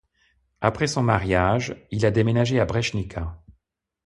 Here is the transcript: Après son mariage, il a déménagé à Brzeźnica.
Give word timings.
Après 0.61 0.87
son 0.87 1.03
mariage, 1.03 1.75
il 1.91 2.07
a 2.07 2.09
déménagé 2.09 2.59
à 2.59 2.65
Brzeźnica. 2.65 3.39